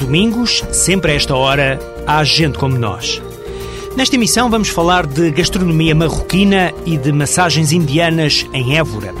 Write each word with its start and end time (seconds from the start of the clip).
domingos, 0.00 0.64
sempre 0.72 1.12
a 1.12 1.14
esta 1.14 1.36
hora, 1.36 1.78
há 2.06 2.24
gente 2.24 2.58
como 2.58 2.76
nós. 2.76 3.22
Nesta 3.96 4.16
emissão 4.16 4.48
vamos 4.48 4.68
falar 4.68 5.06
de 5.06 5.30
gastronomia 5.30 5.94
marroquina 5.94 6.72
e 6.86 6.96
de 6.96 7.12
massagens 7.12 7.72
indianas 7.72 8.46
em 8.52 8.76
Évora. 8.76 9.14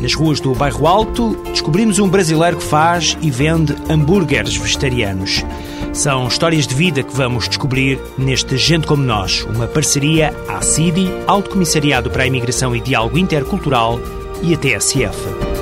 Nas 0.00 0.14
ruas 0.14 0.40
do 0.40 0.54
Bairro 0.54 0.86
Alto, 0.86 1.36
descobrimos 1.46 1.98
um 1.98 2.08
brasileiro 2.08 2.56
que 2.56 2.64
faz 2.64 3.16
e 3.22 3.30
vende 3.30 3.74
hambúrgueres 3.88 4.56
vegetarianos. 4.56 5.44
São 5.92 6.26
histórias 6.26 6.66
de 6.66 6.74
vida 6.74 7.02
que 7.02 7.14
vamos 7.14 7.48
descobrir 7.48 8.00
neste 8.18 8.56
Gente 8.56 8.86
Como 8.86 9.04
Nós, 9.04 9.42
uma 9.42 9.68
parceria 9.68 10.34
à 10.48 10.60
CIDI, 10.60 11.08
Alto 11.26 11.50
Comissariado 11.50 12.10
para 12.10 12.24
a 12.24 12.26
Imigração 12.26 12.74
e 12.74 12.80
Diálogo 12.80 13.16
Intercultural 13.16 14.00
e 14.42 14.52
a 14.52 14.58
TSF. 14.58 15.53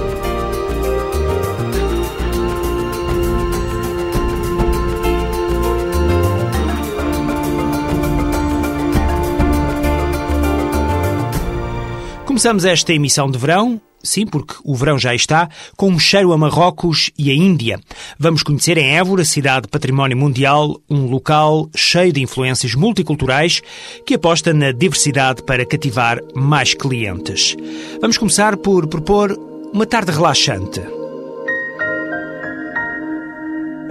Começamos 12.42 12.64
esta 12.64 12.92
emissão 12.92 13.30
de 13.30 13.38
verão 13.38 13.80
Sim, 14.02 14.26
porque 14.26 14.54
o 14.64 14.74
verão 14.74 14.98
já 14.98 15.14
está, 15.14 15.48
com 15.76 15.88
um 15.90 15.96
cheiro 15.96 16.32
a 16.32 16.36
Marrocos 16.36 17.12
e 17.16 17.30
a 17.30 17.34
Índia. 17.34 17.78
Vamos 18.18 18.42
conhecer 18.42 18.76
em 18.76 18.96
Évora, 18.96 19.24
cidade 19.24 19.68
património 19.68 20.16
mundial, 20.16 20.76
um 20.90 21.06
local 21.06 21.70
cheio 21.72 22.12
de 22.12 22.20
influências 22.20 22.74
multiculturais 22.74 23.62
que 24.04 24.14
aposta 24.14 24.52
na 24.52 24.72
diversidade 24.72 25.44
para 25.44 25.64
cativar 25.64 26.18
mais 26.34 26.74
clientes. 26.74 27.54
Vamos 28.00 28.18
começar 28.18 28.56
por 28.56 28.88
propor 28.88 29.38
uma 29.72 29.86
tarde 29.86 30.10
relaxante. 30.10 30.80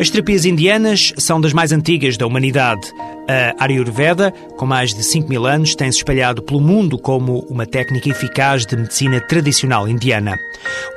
As 0.02 0.10
terapias 0.10 0.46
indianas 0.46 1.14
são 1.16 1.40
das 1.40 1.54
mais 1.54 1.72
antigas 1.72 2.18
da 2.18 2.26
humanidade. 2.26 2.82
A 3.60 3.66
Ayurveda, 3.66 4.32
com 4.58 4.66
mais 4.66 4.96
de 4.96 5.04
5 5.04 5.30
mil 5.30 5.46
anos, 5.46 5.76
tem-se 5.76 6.00
espalhado 6.00 6.42
pelo 6.42 6.60
mundo 6.60 6.98
como 6.98 7.42
uma 7.42 7.68
técnica 7.68 8.10
eficaz 8.10 8.66
de 8.66 8.76
medicina 8.76 9.22
tradicional 9.22 9.88
indiana. 9.88 10.40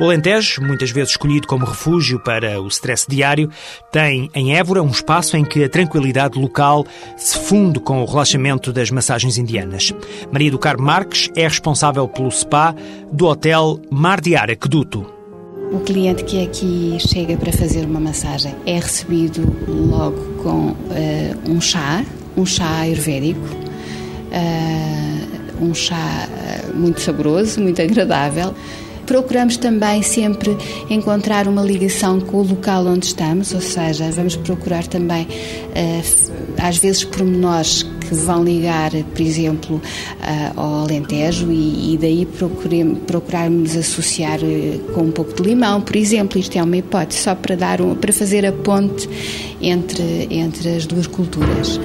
O 0.00 0.04
Alentejo, 0.04 0.62
muitas 0.62 0.90
vezes 0.90 1.10
escolhido 1.10 1.46
como 1.46 1.66
refúgio 1.66 2.18
para 2.18 2.58
o 2.62 2.66
stress 2.68 3.04
diário, 3.06 3.50
tem 3.92 4.30
em 4.34 4.56
Évora 4.56 4.82
um 4.82 4.88
espaço 4.88 5.36
em 5.36 5.44
que 5.44 5.62
a 5.62 5.68
tranquilidade 5.68 6.38
local 6.38 6.86
se 7.14 7.38
funde 7.38 7.80
com 7.80 8.00
o 8.00 8.06
relaxamento 8.06 8.72
das 8.72 8.90
massagens 8.90 9.36
indianas. 9.36 9.92
Maria 10.32 10.50
do 10.50 10.58
Carmo 10.58 10.86
Marques 10.86 11.28
é 11.36 11.46
responsável 11.46 12.08
pelo 12.08 12.30
spa 12.30 12.74
do 13.12 13.26
Hotel 13.26 13.78
Mar 13.90 14.22
de 14.22 14.34
Aqueduto. 14.34 15.13
O 15.72 15.80
cliente 15.80 16.24
que 16.24 16.42
aqui 16.42 16.96
chega 17.00 17.36
para 17.36 17.52
fazer 17.52 17.84
uma 17.84 18.00
massagem 18.00 18.54
é 18.64 18.74
recebido 18.78 19.42
logo 19.68 20.42
com 20.42 20.70
uh, 20.70 21.50
um 21.50 21.60
chá, 21.60 22.04
um 22.36 22.46
chá 22.46 22.80
ayurvédico, 22.80 23.46
uh, 24.30 25.64
um 25.64 25.74
chá 25.74 26.28
eh, 26.32 26.72
muito 26.74 27.00
saboroso, 27.00 27.60
muito 27.60 27.80
agradável. 27.80 28.54
Procuramos 29.06 29.56
também 29.56 30.02
sempre 30.02 30.56
encontrar 30.88 31.46
uma 31.48 31.62
ligação 31.62 32.20
com 32.20 32.38
o 32.38 32.42
local 32.42 32.86
onde 32.86 33.06
estamos, 33.06 33.52
ou 33.52 33.60
seja, 33.60 34.10
vamos 34.10 34.36
procurar 34.36 34.86
também, 34.86 35.26
às 36.58 36.78
vezes, 36.78 37.04
pormenores 37.04 37.82
que 37.82 38.14
vão 38.14 38.44
ligar, 38.44 38.90
por 38.90 39.20
exemplo, 39.20 39.80
ao 40.56 40.84
Alentejo 40.84 41.50
e, 41.50 41.98
daí 42.00 42.26
procurarmos 43.06 43.76
associar 43.76 44.40
com 44.94 45.02
um 45.02 45.10
pouco 45.10 45.34
de 45.34 45.42
limão, 45.48 45.80
por 45.80 45.96
exemplo. 45.96 46.38
Isto 46.38 46.58
é 46.58 46.62
uma 46.62 46.76
hipótese, 46.76 47.22
só 47.22 47.34
para, 47.34 47.56
dar 47.56 47.80
um, 47.80 47.94
para 47.94 48.12
fazer 48.12 48.44
a 48.46 48.52
ponte 48.52 49.08
entre, 49.60 50.28
entre 50.30 50.76
as 50.76 50.86
duas 50.86 51.06
culturas 51.06 51.78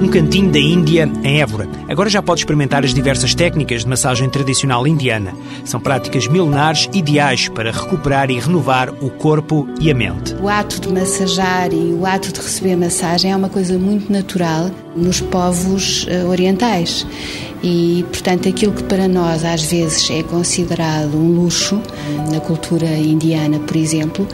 um 0.00 0.08
cantinho 0.08 0.50
da 0.50 0.58
Índia 0.58 1.10
em 1.22 1.40
Évora. 1.40 1.68
Agora 1.88 2.10
já 2.10 2.22
pode 2.22 2.40
experimentar 2.40 2.84
as 2.84 2.92
diversas 2.92 3.34
técnicas 3.34 3.82
de 3.82 3.88
massagem 3.88 4.28
tradicional 4.28 4.86
indiana. 4.86 5.32
São 5.64 5.80
práticas 5.80 6.26
milenares 6.28 6.88
ideais 6.92 7.48
para 7.48 7.70
recuperar 7.70 8.30
e 8.30 8.38
renovar 8.38 8.90
o 9.02 9.10
corpo 9.10 9.68
e 9.80 9.90
a 9.90 9.94
mente. 9.94 10.34
O 10.34 10.48
ato 10.48 10.80
de 10.80 10.88
massajar 10.88 11.72
e 11.72 11.92
o 11.92 12.06
ato 12.06 12.32
de 12.32 12.40
receber 12.40 12.76
massagem 12.76 13.32
é 13.32 13.36
uma 13.36 13.48
coisa 13.48 13.78
muito 13.78 14.12
natural 14.12 14.70
nos 14.96 15.20
povos 15.20 16.06
uh, 16.06 16.28
orientais. 16.28 17.06
E, 17.62 18.04
portanto, 18.08 18.48
aquilo 18.48 18.72
que 18.72 18.84
para 18.84 19.08
nós 19.08 19.44
às 19.44 19.64
vezes 19.64 20.08
é 20.10 20.22
considerado 20.22 21.16
um 21.16 21.40
luxo, 21.40 21.80
na 22.30 22.40
cultura 22.40 22.86
indiana, 22.86 23.58
por 23.58 23.76
exemplo, 23.76 24.26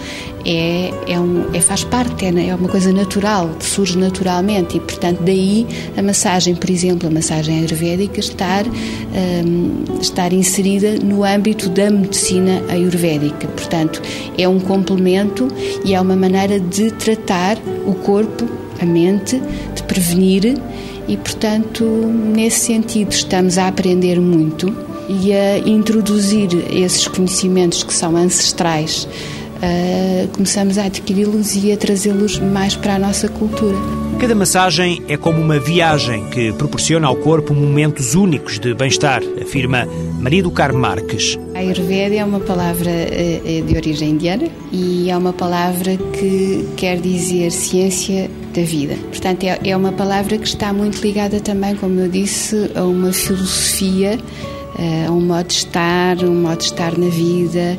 é, 0.44 0.92
é, 1.06 1.20
um, 1.20 1.46
é 1.54 1.60
faz 1.60 1.84
parte, 1.84 2.24
é, 2.24 2.48
é 2.48 2.54
uma 2.54 2.68
coisa 2.68 2.92
natural, 2.92 3.50
surge 3.60 3.96
naturalmente 3.96 4.76
e, 4.76 4.80
portanto, 4.80 5.20
daí 5.22 5.66
a 5.96 6.02
massagem, 6.02 6.54
por 6.54 6.68
exemplo, 6.68 7.08
a 7.08 7.10
massagem 7.10 7.58
ayurvédica 7.58 8.20
estar, 8.20 8.64
um, 8.66 10.00
estar 10.00 10.32
inserida 10.32 10.96
no 11.02 11.24
âmbito 11.24 11.68
da 11.68 11.90
medicina 11.90 12.62
ayurvédica. 12.68 13.46
Portanto, 13.48 14.02
é 14.36 14.48
um 14.48 14.58
complemento 14.58 15.48
e 15.84 15.94
é 15.94 16.00
uma 16.00 16.16
maneira 16.16 16.58
de 16.58 16.90
tratar 16.90 17.56
o 17.86 17.94
corpo, 17.94 18.46
a 18.80 18.84
mente, 18.84 19.40
prevenir 19.92 20.56
e, 21.06 21.16
portanto, 21.18 21.84
nesse 21.84 22.66
sentido, 22.66 23.12
estamos 23.12 23.58
a 23.58 23.68
aprender 23.68 24.18
muito 24.18 24.74
e 25.06 25.32
a 25.34 25.58
introduzir 25.58 26.48
esses 26.72 27.06
conhecimentos 27.06 27.82
que 27.82 27.92
são 27.92 28.16
ancestrais 28.16 29.06
uh, 29.62 30.28
começamos 30.28 30.76
a 30.76 30.84
adquiri-los 30.84 31.54
e 31.56 31.72
a 31.72 31.76
trazê-los 31.76 32.38
mais 32.38 32.74
para 32.74 32.96
a 32.96 32.98
nossa 32.98 33.28
cultura. 33.28 33.76
Cada 34.18 34.34
massagem 34.34 35.02
é 35.08 35.16
como 35.16 35.40
uma 35.40 35.58
viagem 35.58 36.28
que 36.30 36.52
proporciona 36.52 37.06
ao 37.06 37.16
corpo 37.16 37.54
momentos 37.54 38.14
únicos 38.14 38.58
de 38.58 38.74
bem-estar, 38.74 39.22
afirma 39.40 39.86
Maria 40.20 40.42
do 40.42 40.50
Carmo 40.50 40.78
Marques. 40.78 41.38
A 41.54 41.58
Ayurveda 41.58 42.14
é 42.14 42.24
uma 42.24 42.40
palavra 42.40 42.90
uh, 42.90 43.62
de 43.62 43.76
origem 43.76 44.10
indiana 44.10 44.48
e 44.72 45.10
é 45.10 45.16
uma 45.16 45.32
palavra 45.32 45.96
que 45.96 46.68
quer 46.76 47.00
dizer 47.00 47.50
ciência 47.50 48.30
da 48.52 48.62
vida. 48.62 48.96
Portanto, 49.08 49.44
é, 49.44 49.58
é 49.64 49.76
uma 49.76 49.92
palavra 49.92 50.38
que 50.38 50.46
está 50.46 50.72
muito 50.72 51.00
ligada 51.02 51.40
também, 51.40 51.74
como 51.76 52.00
eu 52.00 52.08
disse, 52.08 52.70
a 52.74 52.84
uma 52.84 53.12
filosofia, 53.12 54.18
a 55.06 55.10
um 55.10 55.20
modo 55.20 55.48
de 55.48 55.54
estar, 55.54 56.24
um 56.24 56.42
modo 56.42 56.58
de 56.58 56.64
estar 56.64 56.96
na 56.96 57.08
vida, 57.08 57.78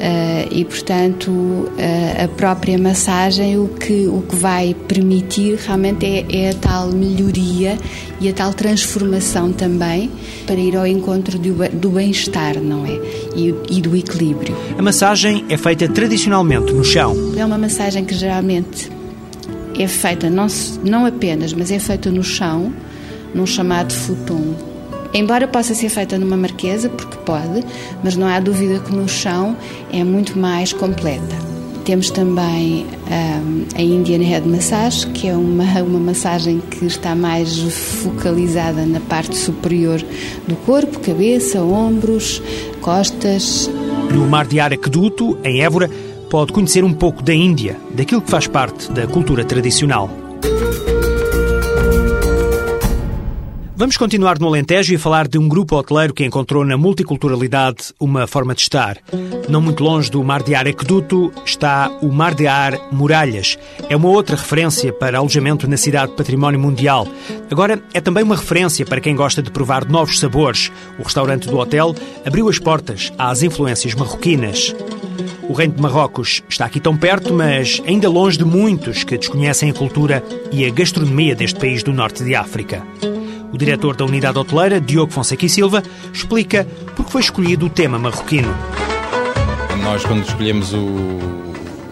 Uh, 0.00 0.48
e, 0.50 0.64
portanto, 0.64 1.30
uh, 1.30 2.24
a 2.24 2.26
própria 2.28 2.78
massagem 2.78 3.58
o 3.58 3.68
que, 3.68 4.06
o 4.06 4.22
que 4.22 4.34
vai 4.34 4.74
permitir 4.88 5.58
realmente 5.58 6.06
é, 6.06 6.24
é, 6.30 6.50
a 6.50 6.54
tal 6.54 6.88
melhoria 6.88 7.76
e 8.18 8.26
a 8.26 8.32
tal 8.32 8.54
transformação 8.54 9.52
também 9.52 10.10
para 10.46 10.54
ir 10.54 10.74
ao 10.74 10.86
encontro 10.86 11.38
do, 11.38 11.52
do 11.78 11.90
bem-estar, 11.90 12.58
não 12.58 12.86
é? 12.86 12.98
E, 13.36 13.54
e, 13.68 13.82
do 13.82 13.94
equilíbrio. 13.94 14.56
A 14.78 14.80
massagem 14.80 15.44
é 15.50 15.58
feita 15.58 15.86
tradicionalmente 15.86 16.72
no 16.72 16.82
chão. 16.82 17.14
É 17.36 17.44
uma 17.44 17.58
massagem 17.58 18.02
que 18.02 18.14
geralmente 18.14 18.90
é 19.82 19.88
feita 19.88 20.28
não, 20.28 20.46
não 20.84 21.06
apenas, 21.06 21.52
mas 21.52 21.70
é 21.70 21.78
feita 21.78 22.10
no 22.10 22.22
chão, 22.22 22.72
num 23.34 23.46
chamado 23.46 23.92
futon 23.92 24.70
Embora 25.12 25.48
possa 25.48 25.74
ser 25.74 25.88
feita 25.88 26.16
numa 26.16 26.36
marquesa, 26.36 26.88
porque 26.88 27.16
pode, 27.18 27.64
mas 28.02 28.16
não 28.16 28.28
há 28.28 28.38
dúvida 28.38 28.78
que 28.78 28.94
no 28.94 29.08
chão 29.08 29.56
é 29.92 30.04
muito 30.04 30.38
mais 30.38 30.72
completa. 30.72 31.50
Temos 31.84 32.10
também 32.10 32.86
um, 32.86 33.64
a 33.74 33.82
Indian 33.82 34.22
Head 34.22 34.46
Massage, 34.46 35.08
que 35.08 35.26
é 35.26 35.36
uma, 35.36 35.64
uma 35.82 35.98
massagem 35.98 36.60
que 36.60 36.86
está 36.86 37.16
mais 37.16 37.58
focalizada 37.58 38.86
na 38.86 39.00
parte 39.00 39.36
superior 39.36 40.00
do 40.46 40.54
corpo, 40.56 41.00
cabeça, 41.00 41.60
ombros, 41.60 42.40
costas. 42.80 43.68
No 44.14 44.28
Mar 44.28 44.46
de 44.46 44.60
Araqueduto, 44.60 45.36
em 45.42 45.60
Évora, 45.60 45.90
pode 46.30 46.52
conhecer 46.52 46.84
um 46.84 46.92
pouco 46.92 47.24
da 47.24 47.34
Índia, 47.34 47.76
daquilo 47.92 48.22
que 48.22 48.30
faz 48.30 48.46
parte 48.46 48.90
da 48.92 49.04
cultura 49.04 49.44
tradicional. 49.44 50.08
Vamos 53.74 53.96
continuar 53.96 54.38
no 54.38 54.46
Alentejo 54.46 54.94
e 54.94 54.98
falar 54.98 55.26
de 55.26 55.38
um 55.38 55.48
grupo 55.48 55.74
hoteleiro 55.74 56.14
que 56.14 56.24
encontrou 56.24 56.64
na 56.64 56.76
multiculturalidade 56.76 57.92
uma 57.98 58.26
forma 58.28 58.54
de 58.54 58.60
estar. 58.60 58.98
Não 59.48 59.60
muito 59.60 59.82
longe 59.82 60.08
do 60.08 60.22
Mar 60.22 60.42
de 60.42 60.54
Ar 60.54 60.68
Aqueduto 60.68 61.32
está 61.44 61.90
o 62.00 62.12
Mar 62.12 62.34
de 62.34 62.46
Ar 62.46 62.78
Muralhas. 62.92 63.58
É 63.88 63.96
uma 63.96 64.10
outra 64.10 64.36
referência 64.36 64.92
para 64.92 65.18
alojamento 65.18 65.66
na 65.66 65.78
cidade 65.78 66.12
Património 66.12 66.60
Mundial. 66.60 67.08
Agora 67.50 67.82
é 67.92 68.00
também 68.00 68.22
uma 68.22 68.36
referência 68.36 68.86
para 68.86 69.00
quem 69.00 69.16
gosta 69.16 69.42
de 69.42 69.50
provar 69.50 69.84
novos 69.88 70.20
sabores. 70.20 70.70
O 70.96 71.02
restaurante 71.02 71.48
do 71.48 71.58
hotel 71.58 71.92
abriu 72.24 72.48
as 72.48 72.58
portas 72.58 73.12
às 73.18 73.42
influências 73.42 73.94
marroquinas. 73.94 74.74
O 75.50 75.52
Reino 75.52 75.74
de 75.74 75.82
Marrocos 75.82 76.44
está 76.48 76.64
aqui 76.64 76.78
tão 76.78 76.96
perto, 76.96 77.34
mas 77.34 77.82
ainda 77.84 78.08
longe 78.08 78.38
de 78.38 78.44
muitos 78.44 79.02
que 79.02 79.18
desconhecem 79.18 79.68
a 79.68 79.74
cultura 79.74 80.22
e 80.52 80.64
a 80.64 80.70
gastronomia 80.70 81.34
deste 81.34 81.58
país 81.58 81.82
do 81.82 81.92
norte 81.92 82.22
de 82.22 82.36
África. 82.36 82.86
O 83.52 83.58
diretor 83.58 83.96
da 83.96 84.04
unidade 84.04 84.38
hoteleira, 84.38 84.80
Diogo 84.80 85.12
Fonseca 85.12 85.44
e 85.44 85.48
Silva, 85.48 85.82
explica 86.12 86.64
por 86.94 87.04
que 87.04 87.10
foi 87.10 87.20
escolhido 87.20 87.66
o 87.66 87.68
tema 87.68 87.98
marroquino. 87.98 88.56
Nós, 89.82 90.04
quando 90.04 90.22
escolhemos 90.22 90.72
o 90.72 91.18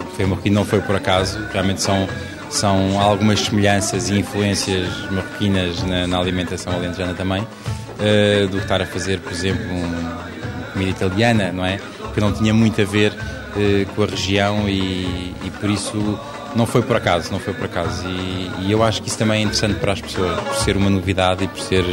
buffet 0.04 0.26
marroquino 0.26 0.54
não 0.54 0.64
foi 0.64 0.80
por 0.80 0.94
acaso, 0.94 1.44
realmente 1.52 1.82
são, 1.82 2.08
são 2.50 3.00
algumas 3.00 3.40
semelhanças 3.40 4.08
e 4.08 4.20
influências 4.20 4.88
marroquinas 5.10 5.82
na, 5.82 6.06
na 6.06 6.16
alimentação 6.16 6.74
alentejana 6.74 7.12
também, 7.12 7.42
uh, 7.42 8.46
do 8.46 8.58
que 8.58 8.62
estar 8.62 8.80
a 8.80 8.86
fazer, 8.86 9.18
por 9.18 9.32
exemplo, 9.32 9.66
um, 9.68 10.72
comida 10.72 10.90
italiana, 10.90 11.50
não 11.50 11.66
é? 11.66 11.80
Que 12.18 12.24
não 12.24 12.32
tinha 12.32 12.52
muito 12.52 12.82
a 12.82 12.84
ver 12.84 13.12
uh, 13.12 13.94
com 13.94 14.02
a 14.02 14.06
região 14.06 14.68
e, 14.68 15.32
e, 15.44 15.50
por 15.60 15.70
isso 15.70 16.18
não 16.56 16.66
foi 16.66 16.82
por 16.82 16.96
acaso, 16.96 17.30
não 17.30 17.38
foi 17.38 17.54
por 17.54 17.66
acaso. 17.66 18.08
E, 18.08 18.66
e, 18.66 18.72
eu 18.72 18.82
acho 18.82 19.00
que 19.00 19.08
isso 19.08 19.16
também 19.16 19.38
é 19.38 19.42
interessante 19.44 19.78
para 19.78 19.92
as 19.92 20.00
pessoas, 20.00 20.40
por 20.40 20.56
ser 20.56 20.76
uma 20.76 20.90
novidade 20.90 21.44
e 21.44 21.46
por 21.46 21.60
ser 21.60 21.84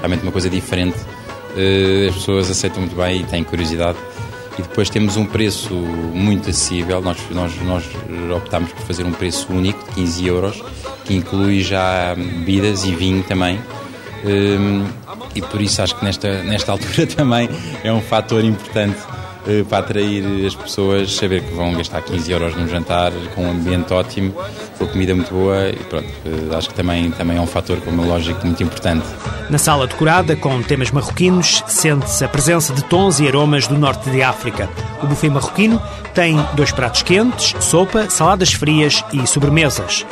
realmente 0.00 0.22
uma 0.22 0.32
coisa 0.32 0.50
diferente. 0.50 0.98
Uh, 0.98 2.10
as 2.10 2.14
pessoas 2.16 2.50
aceitam 2.50 2.80
muito 2.80 2.94
bem 2.94 3.22
e 3.22 3.24
têm 3.24 3.42
curiosidade 3.42 3.96
e 4.58 4.62
depois 4.62 4.90
temos 4.90 5.16
um 5.16 5.24
preço 5.24 5.72
muito 5.72 6.50
acessível. 6.50 7.00
Nós, 7.00 7.16
nós, 7.30 7.50
nós 7.62 7.84
optámos 8.36 8.70
por 8.72 8.82
fazer 8.82 9.04
um 9.04 9.12
preço 9.12 9.50
único 9.50 9.82
de 9.88 9.94
15 9.94 10.26
euros, 10.26 10.62
que 11.06 11.14
inclui 11.14 11.62
já 11.62 12.14
bebidas 12.14 12.84
e 12.84 12.94
vinho 12.94 13.22
também. 13.22 13.58
Um, 14.26 14.84
e 15.34 15.40
por 15.40 15.58
isso 15.62 15.80
acho 15.80 15.96
que 15.96 16.04
nesta, 16.04 16.42
nesta 16.42 16.70
altura 16.72 17.06
também 17.06 17.48
é 17.82 17.90
um 17.90 18.02
fator 18.02 18.44
importante 18.44 18.98
para 19.68 19.78
atrair 19.78 20.46
as 20.46 20.54
pessoas, 20.54 21.14
saber 21.14 21.42
que 21.42 21.54
vão 21.54 21.72
gastar 21.74 22.02
15 22.02 22.30
euros 22.30 22.56
num 22.56 22.68
jantar 22.68 23.12
com 23.34 23.44
um 23.44 23.50
ambiente 23.50 23.92
ótimo, 23.92 24.34
com 24.78 24.86
comida 24.86 25.14
muito 25.14 25.32
boa 25.32 25.68
e 25.68 25.76
pronto, 25.76 26.06
uh, 26.06 26.56
acho 26.56 26.68
que 26.68 26.74
também, 26.74 27.10
também 27.10 27.36
é 27.36 27.40
um 27.40 27.46
fator, 27.46 27.80
como 27.80 28.02
é 28.02 28.06
lógico, 28.06 28.44
muito 28.46 28.62
importante. 28.62 29.04
Na 29.48 29.58
sala 29.58 29.86
decorada 29.86 30.36
com 30.36 30.62
temas 30.62 30.90
marroquinos, 30.90 31.62
sente-se 31.66 32.24
a 32.24 32.28
presença 32.28 32.72
de 32.72 32.84
tons 32.84 33.20
e 33.20 33.28
aromas 33.28 33.66
do 33.66 33.78
norte 33.78 34.10
de 34.10 34.22
África. 34.22 34.68
O 35.02 35.06
buffet 35.06 35.30
marroquino 35.30 35.80
tem 36.14 36.36
dois 36.54 36.72
pratos 36.72 37.02
quentes, 37.02 37.54
sopa, 37.60 38.08
saladas 38.10 38.52
frias 38.52 39.04
e 39.12 39.26
sobremesas. 39.26 40.06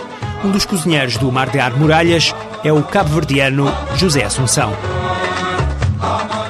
Um 0.44 0.50
dos 0.50 0.64
cozinheiros 0.64 1.16
do 1.16 1.30
Mar 1.32 1.50
de 1.50 1.58
Ar 1.58 1.76
Muralhas 1.76 2.34
é 2.62 2.72
o 2.72 2.82
cabo-verdiano 2.82 3.72
José 3.96 4.24
Assunção. 4.24 4.72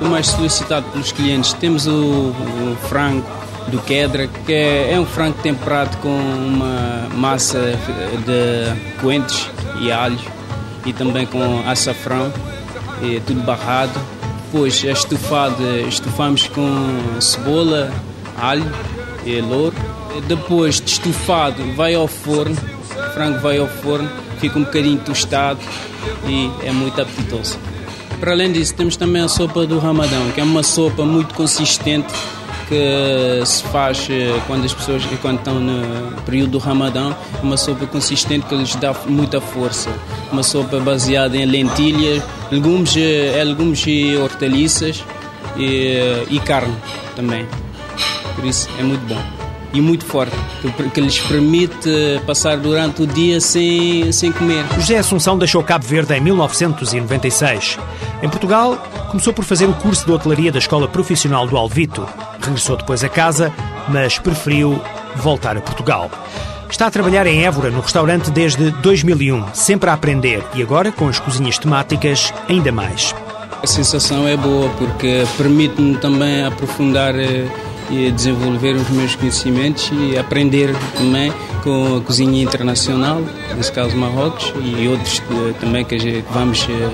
O 0.01 0.05
mais 0.07 0.29
solicitado 0.29 0.87
pelos 0.91 1.13
clientes 1.13 1.53
temos 1.55 1.87
o, 1.87 1.91
o 1.93 2.77
frango 2.89 3.27
do 3.69 3.79
quedra, 3.79 4.27
que 4.27 4.53
é, 4.53 4.93
é 4.95 5.01
um 5.01 5.05
frango 5.05 5.39
temperado 5.43 5.97
com 5.99 6.09
uma 6.09 7.09
massa 7.15 7.59
de 8.25 9.01
coentros 9.01 9.51
e 9.81 9.93
alho 9.93 10.19
e 10.87 10.93
também 10.93 11.27
com 11.27 11.69
açafrão 11.69 12.33
é 13.03 13.21
tudo 13.21 13.41
barrado. 13.43 13.93
Depois 14.47 14.83
é 14.85 14.93
estufado, 14.93 15.63
estufamos 15.89 16.49
com 16.49 17.21
cebola, 17.21 17.93
alho 18.41 18.65
e 19.25 19.41
louro. 19.41 19.77
Depois 20.27 20.81
de 20.81 20.91
estufado 20.91 21.63
vai 21.75 21.95
ao 21.95 22.09
forno, 22.09 22.57
o 22.57 23.11
frango 23.13 23.41
vai 23.41 23.59
ao 23.59 23.69
forno, 23.69 24.09
fica 24.39 24.59
um 24.59 24.65
bocadinho 24.65 24.99
tostado 25.01 25.61
e 26.27 26.51
é 26.65 26.73
muito 26.73 27.01
apetitoso. 27.01 27.59
Para 28.21 28.33
além 28.33 28.53
disso, 28.53 28.75
temos 28.75 28.97
também 28.97 29.23
a 29.23 29.29
sopa 29.29 29.67
do 29.67 29.79
ramadão, 29.79 30.31
que 30.33 30.41
é 30.41 30.45
uma 30.45 30.63
sopa 30.63 31.05
muito 31.05 31.35
consistente 31.35 32.13
que 32.69 33.47
se 33.47 33.63
faz 33.65 34.07
eh, 34.11 34.39
quando 34.47 34.67
as 34.67 34.75
pessoas 34.75 35.03
quando 35.23 35.39
estão 35.39 35.59
no 35.59 36.21
período 36.23 36.53
do 36.53 36.59
Ramadão, 36.59 37.17
uma 37.43 37.57
sopa 37.57 37.87
consistente 37.87 38.45
que 38.47 38.55
lhes 38.55 38.75
dá 38.77 38.95
muita 39.07 39.41
força. 39.41 39.91
Uma 40.31 40.43
sopa 40.43 40.79
baseada 40.79 41.35
em 41.37 41.47
lentilhas, 41.47 42.23
legumes, 42.51 42.95
eh, 42.97 43.39
é 43.39 43.43
legumes 43.43 43.83
e 43.87 44.15
hortaliças 44.17 45.03
e, 45.57 45.97
eh, 45.97 46.27
e 46.29 46.39
carne 46.41 46.77
também. 47.17 47.47
Por 48.37 48.45
isso 48.45 48.69
é 48.79 48.83
muito 48.83 49.07
bom 49.07 49.38
e 49.73 49.81
muito 49.81 50.05
forte, 50.05 50.35
que, 50.93 51.01
lhes 51.01 51.19
permite 51.21 51.91
passar 52.27 52.57
durante 52.57 53.03
o 53.03 53.07
dia 53.07 53.41
sem, 53.41 54.11
sem 54.13 54.33
comer. 54.33 54.65
José 54.77 54.99
Assunção 54.99 55.37
deixou 55.37 55.63
Cabo 55.63 55.87
Verde 55.87 56.15
em 56.15 56.21
1996. 56.21 57.79
Em 58.23 58.29
Portugal, 58.29 58.77
começou 59.11 59.33
por 59.33 59.45
fazer 59.45 59.67
o 59.67 59.75
curso 59.75 60.07
de 60.07 60.13
hotelaria 60.13 60.51
da 60.51 60.59
Escola 60.59 60.89
Profissional 60.89 61.47
do 61.47 61.57
Alvito. 61.57 62.07
Regressou 62.41 62.77
depois 62.77 63.05
a 63.05 63.09
casa, 63.09 63.53
mas 63.89 64.19
preferiu 64.19 64.81
voltar 65.17 65.57
a 65.57 65.61
Portugal. 65.61 66.11
Está 66.71 66.87
a 66.87 66.91
trabalhar 66.91 67.27
em 67.27 67.45
Évora, 67.45 67.71
no 67.71 67.81
restaurante, 67.81 68.31
desde 68.31 68.71
2001, 68.71 69.55
sempre 69.55 69.89
a 69.91 69.95
aprender 69.95 70.45
e 70.55 70.63
agora, 70.63 70.93
com 70.93 71.09
as 71.09 71.19
cozinhas 71.19 71.59
temáticas, 71.59 72.33
ainda 72.49 72.71
mais. 72.71 73.15
A 73.63 73.67
sensação 73.67 74.29
é 74.29 74.37
boa 74.37 74.69
porque 74.79 75.25
permite-me 75.37 75.97
também 75.97 76.45
aprofundar 76.45 77.15
eh, 77.17 77.49
e 77.91 78.11
desenvolver 78.11 78.75
os 78.75 78.89
meus 78.91 79.15
conhecimentos 79.15 79.91
e 79.93 80.19
aprender 80.19 80.75
também 80.97 81.33
com 81.63 81.97
a 81.97 82.01
cozinha 82.01 82.43
internacional, 82.43 83.21
nesse 83.57 83.73
caso 83.73 83.97
Marrocos, 83.97 84.53
e 84.63 84.89
outros 84.89 85.21
eh, 85.21 85.55
também 85.61 85.85
que 85.85 86.25
vamos 86.31 86.67
eh, 86.69 86.91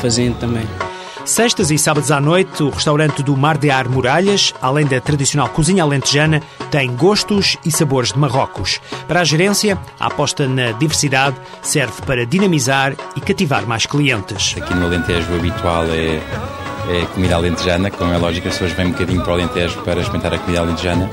fazendo 0.00 0.38
também. 0.38 0.66
Sextas 1.24 1.70
e 1.70 1.78
sábados 1.78 2.10
à 2.10 2.20
noite, 2.20 2.64
o 2.64 2.70
restaurante 2.70 3.22
do 3.22 3.36
Mar 3.36 3.56
de 3.56 3.70
Ar 3.70 3.88
Muralhas, 3.88 4.52
além 4.60 4.84
da 4.84 5.00
tradicional 5.00 5.48
cozinha 5.48 5.84
alentejana, 5.84 6.42
tem 6.68 6.94
gostos 6.96 7.56
e 7.64 7.70
sabores 7.70 8.12
de 8.12 8.18
Marrocos. 8.18 8.80
Para 9.06 9.20
a 9.20 9.24
gerência, 9.24 9.78
a 10.00 10.08
aposta 10.08 10.48
na 10.48 10.72
diversidade 10.72 11.36
serve 11.62 12.02
para 12.02 12.26
dinamizar 12.26 12.96
e 13.14 13.20
cativar 13.20 13.64
mais 13.66 13.86
clientes. 13.86 14.56
Aqui 14.60 14.74
no 14.74 14.86
Alentejo 14.86 15.32
o 15.32 15.36
habitual 15.36 15.84
é, 15.84 16.20
é 16.88 17.06
comida 17.14 17.36
alentejana, 17.36 17.90
como 17.90 18.12
é 18.12 18.16
lógico, 18.16 18.48
as 18.48 18.54
pessoas 18.54 18.72
vêm 18.72 18.86
um 18.86 18.92
bocadinho 18.92 19.22
para 19.22 19.30
o 19.30 19.34
Alentejo 19.34 19.80
para 19.82 20.00
experimentar 20.00 20.34
a 20.34 20.38
comida 20.38 20.60
alentejana, 20.60 21.10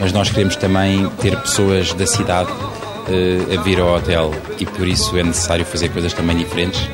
mas 0.00 0.12
nós 0.12 0.30
queremos 0.30 0.56
também 0.56 1.08
ter 1.20 1.36
pessoas 1.40 1.92
da 1.92 2.06
cidade 2.06 2.50
uh, 2.50 3.58
a 3.58 3.62
vir 3.62 3.80
ao 3.80 3.94
hotel 3.94 4.32
e 4.58 4.66
por 4.66 4.86
isso 4.86 5.16
é 5.16 5.22
necessário 5.22 5.64
fazer 5.64 5.88
coisas 5.90 6.12
também 6.12 6.36
diferentes 6.36 6.88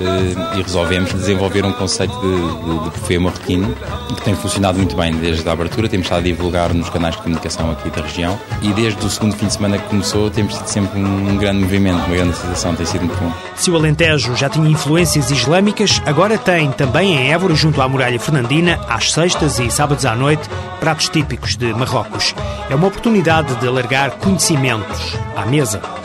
e 0.00 0.62
resolvemos 0.62 1.12
desenvolver 1.12 1.64
um 1.64 1.72
conceito 1.72 2.14
de, 2.20 2.30
de, 2.30 2.84
de 2.84 2.90
buffet 2.90 3.18
marroquino 3.18 3.74
que 4.14 4.22
tem 4.22 4.34
funcionado 4.34 4.78
muito 4.78 4.96
bem 4.96 5.14
desde 5.14 5.48
a 5.48 5.52
abertura. 5.52 5.88
Temos 5.88 6.06
estado 6.06 6.20
a 6.20 6.22
divulgar 6.22 6.74
nos 6.74 6.88
canais 6.88 7.16
de 7.16 7.22
comunicação 7.22 7.70
aqui 7.70 7.90
da 7.90 8.02
região 8.02 8.38
e 8.62 8.72
desde 8.72 9.04
o 9.04 9.10
segundo 9.10 9.36
fim 9.36 9.46
de 9.46 9.52
semana 9.52 9.78
que 9.78 9.88
começou 9.88 10.30
temos 10.30 10.54
tido 10.54 10.66
sempre 10.66 10.98
um 10.98 11.36
grande 11.36 11.60
movimento, 11.60 12.04
uma 12.06 12.14
grande 12.14 12.30
aceitação, 12.30 12.74
tem 12.74 12.86
sido 12.86 13.04
muito 13.04 13.18
bom. 13.18 13.32
Se 13.54 13.70
o 13.70 13.76
Alentejo 13.76 14.36
já 14.36 14.48
tinha 14.48 14.68
influências 14.68 15.30
islâmicas, 15.30 16.02
agora 16.06 16.38
tem 16.38 16.70
também 16.72 17.14
em 17.14 17.32
Évora, 17.32 17.54
junto 17.54 17.80
à 17.80 17.88
muralha 17.88 18.18
fernandina, 18.18 18.80
às 18.88 19.12
sextas 19.12 19.58
e 19.58 19.70
sábados 19.70 20.04
à 20.06 20.14
noite, 20.14 20.48
pratos 20.80 21.08
típicos 21.08 21.56
de 21.56 21.72
Marrocos. 21.72 22.34
É 22.68 22.74
uma 22.74 22.88
oportunidade 22.88 23.54
de 23.56 23.66
alargar 23.66 24.12
conhecimentos 24.12 25.16
à 25.36 25.46
mesa. 25.46 26.01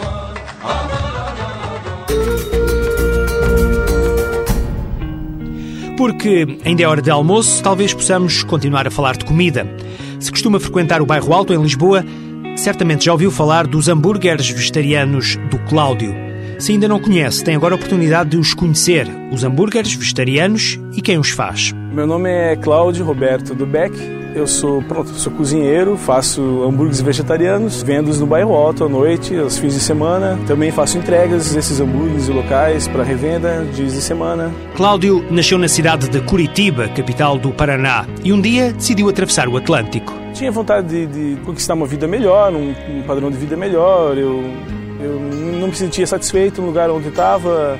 Porque 5.97 6.45
ainda 6.63 6.83
é 6.83 6.87
hora 6.87 7.01
de 7.01 7.09
almoço, 7.09 7.61
talvez 7.63 7.91
possamos 7.91 8.43
continuar 8.43 8.87
a 8.87 8.91
falar 8.91 9.17
de 9.17 9.25
comida. 9.25 9.67
Se 10.19 10.31
costuma 10.31 10.59
frequentar 10.59 11.01
o 11.01 11.05
bairro 11.05 11.33
Alto 11.33 11.53
em 11.53 11.61
Lisboa, 11.61 12.05
certamente 12.55 13.05
já 13.05 13.11
ouviu 13.11 13.31
falar 13.31 13.65
dos 13.65 13.89
hambúrgueres 13.89 14.47
vegetarianos 14.47 15.37
do 15.49 15.57
Cláudio. 15.67 16.13
Se 16.59 16.71
ainda 16.71 16.87
não 16.87 16.99
conhece, 16.99 17.43
tem 17.43 17.55
agora 17.55 17.73
a 17.73 17.77
oportunidade 17.77 18.31
de 18.31 18.37
os 18.37 18.53
conhecer, 18.53 19.07
os 19.31 19.43
hambúrgueres 19.43 19.93
vegetarianos 19.93 20.79
e 20.95 21.01
quem 21.01 21.17
os 21.17 21.31
faz. 21.31 21.73
Meu 21.91 22.05
nome 22.05 22.29
é 22.29 22.55
Cláudio 22.55 23.03
Roberto 23.03 23.55
Dubeck 23.55 23.95
eu 24.37 24.47
sou, 24.47 24.81
pronto, 24.83 25.09
sou 25.09 25.31
cozinheiro, 25.33 25.97
faço 25.97 26.41
hambúrgueres 26.63 27.01
vegetarianos, 27.01 27.81
vendo 27.81 28.13
no 28.15 28.25
bairro 28.25 28.53
Alto 28.53 28.83
à 28.83 28.89
noite, 28.89 29.35
aos 29.37 29.57
fins 29.57 29.73
de 29.73 29.79
semana. 29.79 30.39
Também 30.47 30.71
faço 30.71 30.97
entregas 30.97 31.53
desses 31.53 31.79
hambúrgueres 31.79 32.27
locais 32.27 32.87
para 32.87 33.03
revenda 33.03 33.65
dias 33.73 33.93
de 33.93 34.01
semana. 34.01 34.53
Cláudio 34.75 35.25
nasceu 35.31 35.57
na 35.57 35.67
cidade 35.67 36.07
de 36.09 36.21
Curitiba, 36.21 36.87
capital 36.89 37.37
do 37.37 37.51
Paraná, 37.51 38.05
e 38.23 38.31
um 38.31 38.39
dia 38.39 38.71
decidiu 38.73 39.09
atravessar 39.09 39.47
o 39.47 39.57
Atlântico. 39.57 40.13
Tinha 40.33 40.51
vontade 40.51 40.87
de, 40.87 41.35
de 41.35 41.41
conquistar 41.41 41.73
uma 41.73 41.87
vida 41.87 42.07
melhor, 42.07 42.53
um, 42.53 42.73
um 42.89 43.03
padrão 43.03 43.31
de 43.31 43.37
vida 43.37 43.57
melhor. 43.57 44.17
Eu, 44.17 44.43
eu 45.01 45.19
não 45.59 45.67
me 45.67 45.75
sentia 45.75 46.05
satisfeito 46.05 46.61
no 46.61 46.67
lugar 46.67 46.89
onde 46.91 47.07
estava 47.07 47.77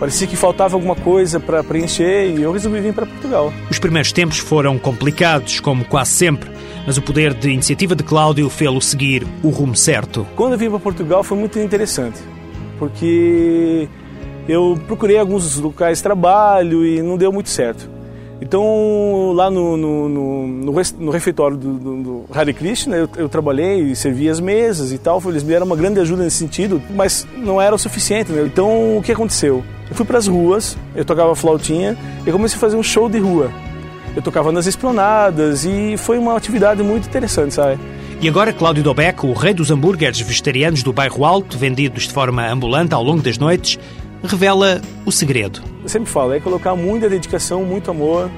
Parecia 0.00 0.26
que 0.26 0.34
faltava 0.34 0.76
alguma 0.76 0.96
coisa 0.96 1.38
para 1.38 1.62
preencher 1.62 2.34
e 2.34 2.40
eu 2.40 2.50
resolvi 2.50 2.80
vir 2.80 2.94
para 2.94 3.04
Portugal. 3.04 3.52
Os 3.70 3.78
primeiros 3.78 4.10
tempos 4.12 4.38
foram 4.38 4.78
complicados, 4.78 5.60
como 5.60 5.84
quase 5.84 6.12
sempre, 6.12 6.50
mas 6.86 6.96
o 6.96 7.02
poder 7.02 7.34
de 7.34 7.50
iniciativa 7.50 7.94
de 7.94 8.02
Cláudio 8.02 8.48
fê-lo 8.48 8.80
seguir 8.80 9.26
o 9.42 9.50
rumo 9.50 9.76
certo. 9.76 10.26
Quando 10.34 10.52
eu 10.52 10.58
vim 10.58 10.70
para 10.70 10.78
Portugal 10.78 11.22
foi 11.22 11.36
muito 11.36 11.58
interessante, 11.58 12.18
porque 12.78 13.86
eu 14.48 14.80
procurei 14.86 15.18
alguns 15.18 15.56
locais 15.56 15.98
de 15.98 16.02
trabalho 16.02 16.86
e 16.86 17.02
não 17.02 17.18
deu 17.18 17.30
muito 17.30 17.50
certo. 17.50 17.99
Então, 18.40 19.32
lá 19.34 19.50
no, 19.50 19.76
no, 19.76 20.08
no, 20.08 20.72
no 20.98 21.10
refeitório 21.10 21.56
do, 21.58 21.74
do, 21.74 22.02
do 22.02 22.24
Hare 22.32 22.54
Krishna, 22.54 22.96
eu, 22.96 23.08
eu 23.16 23.28
trabalhei, 23.28 23.94
servi 23.94 24.30
as 24.30 24.40
mesas 24.40 24.92
e 24.92 24.98
tal. 24.98 25.20
Eles 25.26 25.42
me 25.42 25.50
deram 25.50 25.66
uma 25.66 25.76
grande 25.76 26.00
ajuda 26.00 26.24
nesse 26.24 26.36
sentido, 26.36 26.80
mas 26.90 27.26
não 27.36 27.60
era 27.60 27.74
o 27.74 27.78
suficiente. 27.78 28.32
Né? 28.32 28.42
Então, 28.46 28.96
o 28.96 29.02
que 29.02 29.12
aconteceu? 29.12 29.62
Eu 29.90 29.94
fui 29.94 30.06
para 30.06 30.16
as 30.16 30.26
ruas, 30.26 30.76
eu 30.94 31.04
tocava 31.04 31.34
flautinha 31.34 31.96
e 32.26 32.32
comecei 32.32 32.56
a 32.56 32.60
fazer 32.60 32.76
um 32.76 32.82
show 32.82 33.08
de 33.08 33.18
rua. 33.18 33.50
Eu 34.16 34.22
tocava 34.22 34.50
nas 34.50 34.66
esplanadas 34.66 35.64
e 35.64 35.96
foi 35.96 36.18
uma 36.18 36.36
atividade 36.36 36.82
muito 36.82 37.08
interessante, 37.08 37.54
sabe? 37.54 37.78
E 38.22 38.28
agora 38.28 38.52
Cláudio 38.52 38.82
Dobeck, 38.82 39.24
o 39.24 39.32
rei 39.32 39.54
dos 39.54 39.70
hambúrgueres 39.70 40.20
vegetarianos 40.20 40.82
do 40.82 40.92
bairro 40.92 41.24
Alto, 41.24 41.56
vendidos 41.56 42.04
de 42.04 42.12
forma 42.12 42.46
ambulante 42.46 42.92
ao 42.92 43.02
longo 43.02 43.22
das 43.22 43.38
noites, 43.38 43.78
revela 44.22 44.80
o 45.04 45.12
segredo. 45.12 45.62
Eu 45.82 45.88
sempre 45.88 46.10
falo, 46.10 46.32
é 46.32 46.40
colocar 46.40 46.74
muita 46.74 47.08
dedicação, 47.08 47.64
muito 47.64 47.90
amor, 47.90 48.30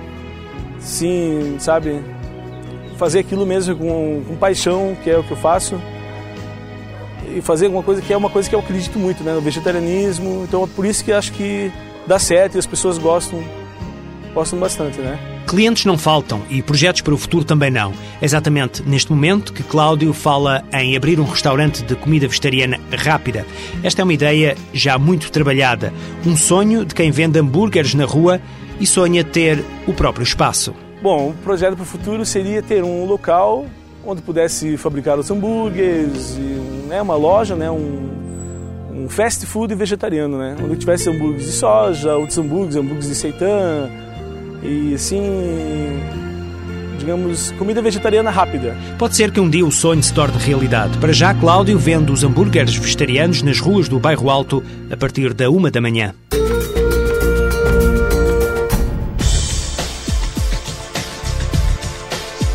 sim, 0.78 1.56
sabe? 1.58 2.00
Fazer 2.96 3.20
aquilo 3.20 3.44
mesmo 3.44 3.76
com, 3.76 4.22
com 4.26 4.36
paixão, 4.36 4.96
que 5.02 5.10
é 5.10 5.18
o 5.18 5.24
que 5.24 5.32
eu 5.32 5.36
faço. 5.36 5.80
E 7.34 7.40
fazer 7.40 7.66
alguma 7.66 7.82
coisa 7.82 8.02
que 8.02 8.12
é 8.12 8.16
uma 8.16 8.30
coisa 8.30 8.48
que 8.48 8.54
eu 8.54 8.60
acredito 8.60 8.98
muito, 8.98 9.24
né? 9.24 9.32
No 9.32 9.40
vegetarianismo. 9.40 10.44
Então 10.44 10.64
é 10.64 10.66
por 10.66 10.84
isso 10.84 11.04
que 11.04 11.12
acho 11.12 11.32
que 11.32 11.72
dá 12.06 12.18
certo 12.18 12.56
e 12.56 12.58
as 12.58 12.66
pessoas 12.66 12.98
gostam, 12.98 13.42
gostam 14.34 14.58
bastante, 14.58 14.98
né? 15.00 15.31
Clientes 15.52 15.84
não 15.84 15.98
faltam 15.98 16.40
e 16.48 16.62
projetos 16.62 17.02
para 17.02 17.12
o 17.12 17.18
futuro 17.18 17.44
também 17.44 17.70
não. 17.70 17.92
É 18.22 18.24
exatamente 18.24 18.82
neste 18.88 19.12
momento 19.12 19.52
que 19.52 19.62
Cláudio 19.62 20.10
fala 20.14 20.64
em 20.72 20.96
abrir 20.96 21.20
um 21.20 21.24
restaurante 21.24 21.82
de 21.82 21.94
comida 21.94 22.26
vegetariana 22.26 22.80
rápida. 22.96 23.44
Esta 23.82 24.00
é 24.00 24.04
uma 24.04 24.14
ideia 24.14 24.56
já 24.72 24.96
muito 24.96 25.30
trabalhada, 25.30 25.92
um 26.24 26.38
sonho 26.38 26.86
de 26.86 26.94
quem 26.94 27.10
vende 27.10 27.38
hambúrgueres 27.38 27.92
na 27.92 28.06
rua 28.06 28.40
e 28.80 28.86
sonha 28.86 29.22
ter 29.22 29.62
o 29.86 29.92
próprio 29.92 30.22
espaço. 30.24 30.74
Bom, 31.02 31.28
o 31.28 31.34
projeto 31.44 31.74
para 31.74 31.82
o 31.82 31.86
futuro 31.86 32.24
seria 32.24 32.62
ter 32.62 32.82
um 32.82 33.04
local 33.04 33.66
onde 34.06 34.22
pudesse 34.22 34.78
fabricar 34.78 35.18
os 35.18 35.30
hambúrgueres, 35.30 36.38
né, 36.88 37.02
uma 37.02 37.14
loja, 37.14 37.54
né, 37.54 37.70
um, 37.70 38.08
um 38.90 39.06
fast 39.06 39.44
food 39.44 39.74
vegetariano, 39.74 40.38
né, 40.38 40.56
onde 40.64 40.76
tivesse 40.76 41.10
hambúrgueres 41.10 41.44
de 41.44 41.52
soja, 41.52 42.16
outros 42.16 42.38
hambúrgueres, 42.38 42.76
hambúrgueres 42.76 43.08
de 43.08 43.14
seitã, 43.14 43.90
e 44.62 44.94
assim, 44.94 45.20
digamos, 46.98 47.50
comida 47.52 47.82
vegetariana 47.82 48.30
rápida. 48.30 48.76
Pode 48.98 49.16
ser 49.16 49.30
que 49.30 49.40
um 49.40 49.50
dia 49.50 49.66
o 49.66 49.72
sonho 49.72 50.02
se 50.02 50.12
torne 50.12 50.38
realidade. 50.38 50.96
Para 50.98 51.12
já, 51.12 51.34
Cláudio 51.34 51.78
vende 51.78 52.12
os 52.12 52.22
hambúrgueres 52.22 52.76
vegetarianos 52.76 53.42
nas 53.42 53.58
ruas 53.58 53.88
do 53.88 53.98
Bairro 53.98 54.30
Alto 54.30 54.62
a 54.90 54.96
partir 54.96 55.34
da 55.34 55.50
uma 55.50 55.70
da 55.70 55.80
manhã. 55.80 56.14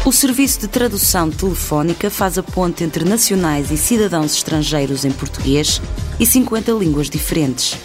O 0.05 0.11
serviço 0.13 0.61
de 0.61 0.69
tradução 0.69 1.29
telefónica 1.29 2.09
faz 2.09 2.37
a 2.37 2.43
ponte 2.43 2.81
entre 2.81 3.03
nacionais 3.03 3.71
e 3.71 3.77
cidadãos 3.77 4.33
estrangeiros 4.33 5.03
em 5.03 5.11
português 5.11 5.81
e 6.17 6.25
50 6.25 6.71
línguas 6.71 7.09
diferentes. 7.09 7.77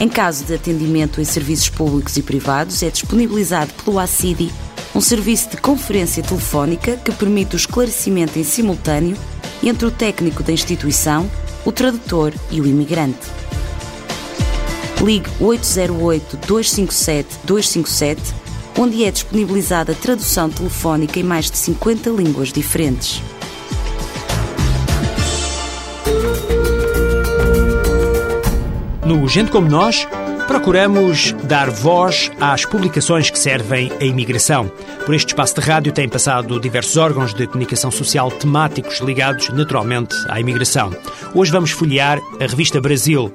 Em 0.00 0.08
caso 0.08 0.44
de 0.46 0.54
atendimento 0.54 1.20
em 1.20 1.24
serviços 1.24 1.68
públicos 1.68 2.16
e 2.16 2.22
privados, 2.22 2.82
é 2.82 2.88
disponibilizado 2.88 3.70
pelo 3.84 3.98
ACIDI 3.98 4.50
um 4.94 5.00
serviço 5.00 5.50
de 5.50 5.56
conferência 5.58 6.22
telefónica 6.22 6.96
que 6.96 7.12
permite 7.12 7.54
o 7.54 7.58
esclarecimento 7.58 8.38
em 8.38 8.44
simultâneo 8.44 9.14
entre 9.62 9.86
o 9.86 9.90
técnico 9.90 10.42
da 10.42 10.52
instituição, 10.52 11.30
o 11.66 11.72
tradutor 11.72 12.32
e 12.50 12.62
o 12.62 12.66
imigrante. 12.66 13.28
Ligue 15.04 15.28
808-257-257, 15.38 18.18
onde 18.78 19.04
é 19.04 19.10
disponibilizada 19.10 19.94
tradução 19.94 20.48
telefónica 20.48 21.20
em 21.20 21.22
mais 21.22 21.50
de 21.50 21.58
50 21.58 22.08
línguas 22.10 22.50
diferentes. 22.50 23.20
No 29.10 29.26
Gente 29.26 29.50
Como 29.50 29.68
Nós, 29.68 30.06
procuramos 30.46 31.32
dar 31.42 31.68
voz 31.68 32.30
às 32.40 32.64
publicações 32.64 33.28
que 33.28 33.36
servem 33.36 33.90
à 34.00 34.04
imigração. 34.04 34.70
Por 35.04 35.16
este 35.16 35.30
espaço 35.30 35.56
de 35.56 35.62
rádio 35.62 35.90
têm 35.90 36.08
passado 36.08 36.60
diversos 36.60 36.96
órgãos 36.96 37.34
de 37.34 37.44
comunicação 37.48 37.90
social 37.90 38.30
temáticos 38.30 39.00
ligados 39.00 39.48
naturalmente 39.48 40.14
à 40.28 40.38
imigração. 40.38 40.94
Hoje 41.34 41.50
vamos 41.50 41.72
folhear 41.72 42.20
a 42.40 42.46
revista 42.46 42.80
Brasil, 42.80 43.32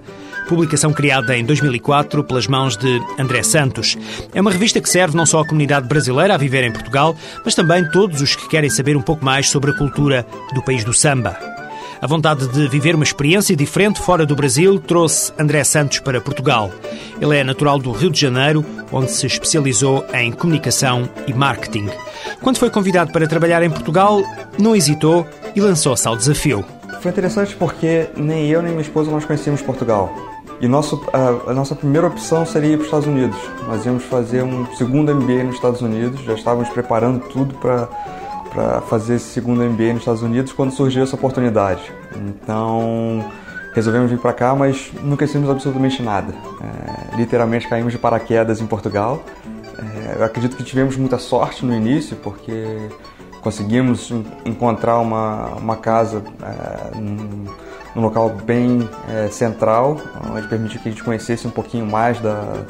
publicação 0.47 0.93
criada 0.93 1.37
em 1.37 1.43
2004 1.43 2.23
pelas 2.23 2.47
mãos 2.47 2.77
de 2.77 3.01
André 3.19 3.43
Santos. 3.43 3.97
É 4.33 4.39
uma 4.39 4.51
revista 4.51 4.79
que 4.79 4.89
serve 4.89 5.17
não 5.17 5.25
só 5.25 5.41
à 5.41 5.45
comunidade 5.45 5.89
brasileira 5.89 6.35
a 6.35 6.37
viver 6.37 6.63
em 6.63 6.71
Portugal, 6.71 7.13
mas 7.43 7.53
também 7.53 7.83
todos 7.91 8.21
os 8.21 8.33
que 8.33 8.47
querem 8.47 8.69
saber 8.69 8.95
um 8.95 9.01
pouco 9.01 9.25
mais 9.25 9.49
sobre 9.49 9.71
a 9.71 9.77
cultura 9.77 10.25
do 10.53 10.63
país 10.63 10.85
do 10.85 10.93
samba. 10.93 11.54
A 12.01 12.07
vontade 12.07 12.47
de 12.47 12.67
viver 12.67 12.93
uma 12.93 13.03
experiência 13.03 13.55
diferente 13.55 14.01
fora 14.01 14.25
do 14.25 14.35
Brasil 14.35 14.79
trouxe 14.79 15.31
André 15.39 15.63
Santos 15.63 15.99
para 15.99 16.19
Portugal. 16.19 16.69
Ele 17.21 17.37
é 17.37 17.43
natural 17.43 17.79
do 17.79 17.91
Rio 17.91 18.11
de 18.11 18.19
Janeiro, 18.19 18.65
onde 18.91 19.11
se 19.11 19.25
especializou 19.25 20.05
em 20.13 20.31
comunicação 20.31 21.09
e 21.25 21.33
marketing. 21.33 21.89
Quando 22.41 22.57
foi 22.57 22.69
convidado 22.69 23.11
para 23.11 23.27
trabalhar 23.27 23.63
em 23.63 23.69
Portugal, 23.69 24.21
não 24.57 24.75
hesitou 24.75 25.25
e 25.55 25.61
lançou-se 25.61 26.07
ao 26.07 26.17
desafio. 26.17 26.65
Foi 27.01 27.11
interessante 27.11 27.55
porque 27.55 28.07
nem 28.17 28.49
eu 28.49 28.61
nem 28.61 28.71
minha 28.71 28.81
esposa 28.81 29.09
nós 29.09 29.25
conhecíamos 29.25 29.61
Portugal. 29.61 30.13
E 30.59 30.67
nosso, 30.67 31.01
a, 31.13 31.51
a, 31.51 31.53
nossa 31.53 31.75
primeira 31.75 32.07
opção 32.07 32.45
seria 32.45 32.71
ir 32.71 32.77
para 32.77 32.81
os 32.81 32.85
Estados 32.87 33.07
Unidos. 33.07 33.37
Nós 33.67 33.85
íamos 33.85 34.03
fazer 34.05 34.43
um 34.43 34.65
segundo 34.75 35.13
MBA 35.13 35.43
nos 35.43 35.55
Estados 35.55 35.81
Unidos, 35.81 36.21
já 36.21 36.33
estávamos 36.33 36.69
preparando 36.69 37.19
tudo 37.27 37.53
para 37.55 37.87
para 38.55 38.79
fazer 38.79 39.15
esse 39.15 39.25
segundo 39.25 39.61
MBA 39.61 39.89
nos 39.89 39.99
Estados 39.99 40.21
Unidos 40.21 40.53
quando 40.53 40.71
surgiu 40.71 41.03
essa 41.03 41.15
oportunidade. 41.15 41.91
Então 42.15 43.29
resolvemos 43.73 44.09
vir 44.09 44.17
para 44.17 44.31
cá, 44.31 44.55
mas 44.55 44.89
nunca 45.03 45.25
hicimos 45.25 45.49
absolutamente 45.49 46.01
nada. 46.01 46.33
É, 46.61 47.17
literalmente 47.17 47.67
caímos 47.67 47.91
de 47.91 47.99
paraquedas 47.99 48.61
em 48.61 48.65
Portugal. 48.65 49.21
É, 49.77 50.15
eu 50.17 50.23
acredito 50.23 50.55
que 50.55 50.63
tivemos 50.63 50.95
muita 50.95 51.17
sorte 51.17 51.65
no 51.65 51.75
início, 51.75 52.15
porque 52.15 52.89
conseguimos 53.41 54.11
encontrar 54.45 54.99
uma, 54.99 55.47
uma 55.55 55.75
casa 55.75 56.23
é, 56.41 56.97
num, 56.97 57.45
num, 57.93 58.01
local 58.01 58.29
bem 58.29 58.89
é, 59.09 59.27
central, 59.27 59.99
onde 60.33 60.47
permitiu 60.47 60.79
que 60.79 60.87
a 60.87 60.91
gente 60.91 61.03
conhecesse 61.03 61.45
um 61.45 61.51
pouquinho 61.51 61.85
mais 61.85 62.21
da, 62.21 62.63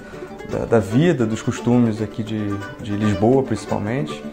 da, 0.49 0.65
da 0.65 0.79
vida, 0.79 1.27
dos 1.27 1.43
costumes 1.43 2.01
aqui 2.01 2.23
de, 2.23 2.57
de 2.81 2.95
Lisboa, 2.97 3.43
principalmente. 3.43 4.23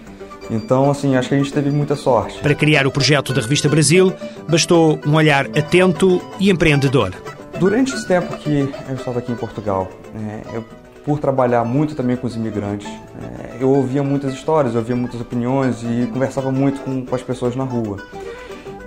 Então, 0.50 0.90
assim, 0.90 1.16
acho 1.16 1.28
que 1.28 1.34
a 1.34 1.38
gente 1.38 1.52
teve 1.52 1.70
muita 1.70 1.96
sorte. 1.96 2.38
Para 2.40 2.54
criar 2.54 2.86
o 2.86 2.90
projeto 2.90 3.32
da 3.32 3.40
Revista 3.40 3.68
Brasil, 3.68 4.12
bastou 4.48 4.98
um 5.06 5.14
olhar 5.14 5.46
atento 5.46 6.20
e 6.38 6.50
empreendedor. 6.50 7.14
Durante 7.58 7.94
esse 7.94 8.06
tempo 8.06 8.36
que 8.38 8.68
eu 8.88 8.94
estava 8.94 9.18
aqui 9.20 9.32
em 9.32 9.36
Portugal, 9.36 9.88
é, 10.14 10.56
eu, 10.56 10.64
por 11.04 11.18
trabalhar 11.18 11.64
muito 11.64 11.94
também 11.94 12.16
com 12.16 12.26
os 12.26 12.34
imigrantes, 12.34 12.88
é, 12.88 13.62
eu 13.62 13.70
ouvia 13.70 14.02
muitas 14.02 14.34
histórias, 14.34 14.74
eu 14.74 14.80
ouvia 14.80 14.96
muitas 14.96 15.20
opiniões 15.20 15.82
e 15.82 16.08
conversava 16.12 16.50
muito 16.50 16.80
com, 16.80 17.04
com 17.04 17.14
as 17.14 17.22
pessoas 17.22 17.54
na 17.54 17.64
rua. 17.64 17.98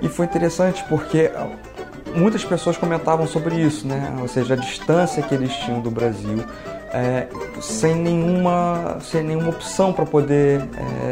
E 0.01 0.09
foi 0.09 0.25
interessante 0.25 0.83
porque 0.89 1.31
muitas 2.15 2.43
pessoas 2.43 2.77
comentavam 2.77 3.27
sobre 3.27 3.55
isso, 3.55 3.87
né? 3.87 4.13
Ou 4.21 4.27
seja, 4.27 4.53
a 4.53 4.57
distância 4.57 5.21
que 5.23 5.33
eles 5.33 5.53
tinham 5.53 5.81
do 5.81 5.91
Brasil 5.91 6.43
é, 6.93 7.27
sem, 7.61 7.95
nenhuma, 7.95 8.97
sem 9.01 9.23
nenhuma 9.23 9.49
opção 9.49 9.91
para 9.91 10.05
poder 10.05 10.61
é, 10.77 11.04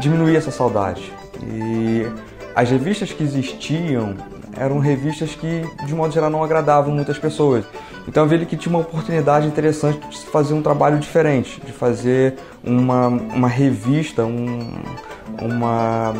diminuir 0.00 0.36
essa 0.36 0.50
saudade. 0.50 1.12
E 1.42 2.06
as 2.54 2.70
revistas 2.70 3.12
que 3.12 3.22
existiam 3.22 4.14
eram 4.56 4.78
revistas 4.78 5.34
que, 5.34 5.62
de 5.86 5.94
modo 5.94 6.12
geral, 6.12 6.30
não 6.30 6.44
agradavam 6.44 6.94
muitas 6.94 7.18
pessoas. 7.18 7.64
Então 8.06 8.24
eu 8.24 8.28
vi 8.28 8.44
que 8.44 8.56
tinha 8.56 8.74
uma 8.74 8.80
oportunidade 8.80 9.46
interessante 9.46 9.98
de 10.08 10.18
fazer 10.26 10.54
um 10.54 10.62
trabalho 10.62 10.98
diferente, 10.98 11.60
de 11.64 11.72
fazer 11.72 12.34
uma, 12.62 13.06
uma 13.06 13.48
revista, 13.48 14.24
um, 14.24 14.72
uma, 15.40 16.12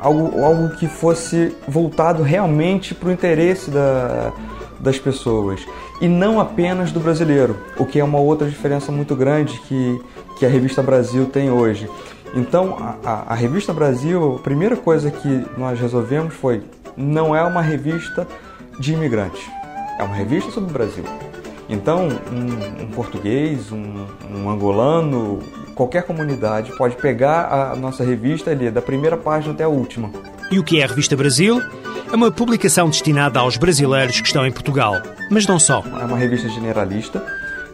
algo, 0.00 0.42
algo 0.42 0.76
que 0.76 0.86
fosse 0.86 1.54
voltado 1.66 2.22
realmente 2.22 2.94
para 2.94 3.08
o 3.08 3.12
interesse 3.12 3.70
da, 3.70 4.32
das 4.78 4.98
pessoas 4.98 5.60
e 6.00 6.08
não 6.08 6.38
apenas 6.38 6.92
do 6.92 7.00
brasileiro, 7.00 7.56
o 7.78 7.86
que 7.86 7.98
é 7.98 8.04
uma 8.04 8.18
outra 8.18 8.48
diferença 8.48 8.92
muito 8.92 9.16
grande 9.16 9.58
que, 9.60 10.00
que 10.38 10.46
a 10.46 10.48
revista 10.48 10.82
Brasil 10.82 11.26
tem 11.26 11.50
hoje. 11.50 11.88
Então, 12.34 12.76
a, 13.04 13.32
a, 13.32 13.34
revista 13.34 13.72
Brasil, 13.72 14.36
a 14.36 14.38
primeira 14.42 14.76
coisa 14.76 15.10
que 15.10 15.46
nós 15.56 15.80
resolvemos 15.80 16.34
foi: 16.34 16.62
não 16.96 17.34
é 17.34 17.42
uma 17.42 17.62
revista 17.62 18.26
de 18.78 18.92
imigrantes, 18.92 19.42
é 19.98 20.02
uma 20.02 20.14
revista 20.14 20.50
sobre 20.50 20.70
o 20.70 20.72
Brasil. 20.72 21.04
Então, 21.68 22.08
um, 22.32 22.84
um 22.84 22.86
português, 22.88 23.72
um, 23.72 24.06
um, 24.30 24.48
angolano, 24.48 25.40
qualquer 25.74 26.04
comunidade 26.04 26.76
pode 26.76 26.96
pegar 26.96 27.72
a 27.72 27.76
nossa 27.76 28.04
revista 28.04 28.50
ali, 28.50 28.70
da 28.70 28.80
primeira 28.80 29.16
página 29.16 29.52
até 29.52 29.64
a 29.64 29.68
última. 29.68 30.10
E 30.50 30.58
o 30.58 30.64
que 30.64 30.80
é 30.80 30.84
a 30.84 30.86
Revista 30.86 31.16
Brasil? 31.16 31.60
É 32.12 32.14
uma 32.14 32.30
publicação 32.30 32.88
destinada 32.88 33.40
aos 33.40 33.56
brasileiros 33.56 34.20
que 34.20 34.26
estão 34.28 34.46
em 34.46 34.52
Portugal, 34.52 34.94
mas 35.28 35.44
não 35.46 35.58
só. 35.58 35.82
É 36.00 36.04
uma 36.04 36.16
revista 36.16 36.48
generalista 36.48 37.20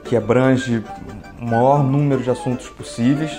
que 0.04 0.16
abrange 0.16 0.82
o 1.38 1.44
maior 1.44 1.84
número 1.84 2.22
de 2.22 2.30
assuntos 2.30 2.66
possíveis, 2.68 3.30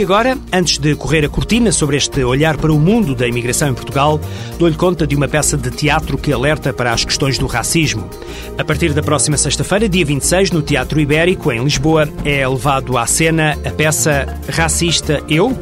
E 0.00 0.02
agora, 0.02 0.38
antes 0.50 0.78
de 0.78 0.94
correr 0.94 1.26
a 1.26 1.28
cortina 1.28 1.70
sobre 1.70 1.98
este 1.98 2.24
olhar 2.24 2.56
para 2.56 2.72
o 2.72 2.80
mundo 2.80 3.14
da 3.14 3.28
imigração 3.28 3.68
em 3.68 3.74
Portugal, 3.74 4.18
dou-lhe 4.58 4.74
conta 4.74 5.06
de 5.06 5.14
uma 5.14 5.28
peça 5.28 5.58
de 5.58 5.70
teatro 5.70 6.16
que 6.16 6.32
alerta 6.32 6.72
para 6.72 6.90
as 6.90 7.04
questões 7.04 7.36
do 7.36 7.46
racismo. 7.46 8.08
A 8.56 8.64
partir 8.64 8.94
da 8.94 9.02
próxima 9.02 9.36
sexta-feira, 9.36 9.90
dia 9.90 10.06
26, 10.06 10.52
no 10.52 10.62
Teatro 10.62 10.98
Ibérico, 10.98 11.52
em 11.52 11.62
Lisboa, 11.62 12.08
é 12.24 12.48
levado 12.48 12.96
à 12.96 13.06
cena 13.06 13.58
a 13.62 13.70
peça 13.72 14.40
Racista 14.48 15.22
Eu? 15.28 15.54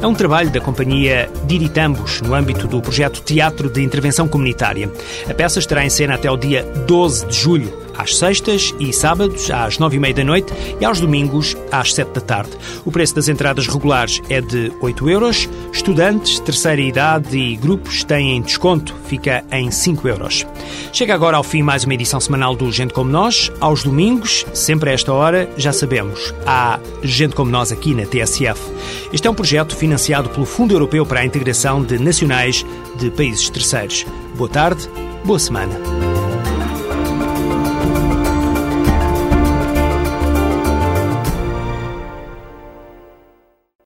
É 0.00 0.06
um 0.06 0.14
trabalho 0.14 0.48
da 0.48 0.58
companhia 0.58 1.28
Diritambos, 1.46 2.22
no 2.22 2.34
âmbito 2.34 2.66
do 2.66 2.80
projeto 2.80 3.20
Teatro 3.20 3.68
de 3.68 3.82
Intervenção 3.82 4.26
Comunitária. 4.26 4.90
A 5.28 5.34
peça 5.34 5.58
estará 5.58 5.84
em 5.84 5.90
cena 5.90 6.14
até 6.14 6.30
o 6.30 6.36
dia 6.38 6.62
12 6.86 7.26
de 7.26 7.36
julho 7.36 7.81
às 7.96 8.16
sextas 8.16 8.74
e 8.78 8.92
sábados 8.92 9.50
às 9.50 9.78
nove 9.78 9.96
e 9.96 10.00
meia 10.00 10.14
da 10.14 10.24
noite 10.24 10.52
e 10.80 10.84
aos 10.84 11.00
domingos 11.00 11.56
às 11.70 11.94
sete 11.94 12.12
da 12.12 12.20
tarde. 12.20 12.50
O 12.84 12.92
preço 12.92 13.14
das 13.14 13.28
entradas 13.28 13.66
regulares 13.66 14.20
é 14.28 14.40
de 14.40 14.72
8 14.80 15.10
euros. 15.10 15.48
Estudantes, 15.72 16.38
terceira 16.40 16.80
idade 16.80 17.36
e 17.36 17.56
grupos 17.56 18.04
têm 18.04 18.40
desconto, 18.40 18.94
fica 19.06 19.44
em 19.50 19.70
5 19.70 20.08
euros. 20.08 20.46
Chega 20.92 21.14
agora 21.14 21.36
ao 21.36 21.42
fim 21.42 21.62
mais 21.62 21.84
uma 21.84 21.94
edição 21.94 22.20
semanal 22.20 22.54
do 22.54 22.70
Gente 22.70 22.94
Como 22.94 23.10
Nós. 23.10 23.50
Aos 23.60 23.82
domingos, 23.82 24.44
sempre 24.52 24.90
a 24.90 24.92
esta 24.92 25.12
hora, 25.12 25.48
já 25.56 25.72
sabemos, 25.72 26.34
há 26.46 26.78
Gente 27.02 27.34
Como 27.34 27.50
Nós 27.50 27.72
aqui 27.72 27.94
na 27.94 28.06
TSF. 28.06 28.60
Este 29.12 29.26
é 29.26 29.30
um 29.30 29.34
projeto 29.34 29.76
financiado 29.76 30.28
pelo 30.30 30.46
Fundo 30.46 30.74
Europeu 30.74 31.04
para 31.04 31.20
a 31.20 31.24
Integração 31.24 31.82
de 31.82 31.98
Nacionais 31.98 32.64
de 32.96 33.10
Países 33.10 33.48
Terceiros. 33.50 34.06
Boa 34.36 34.48
tarde, 34.48 34.88
boa 35.24 35.38
semana. 35.38 36.11